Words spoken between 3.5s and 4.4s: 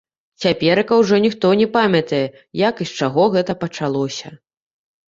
пачалося.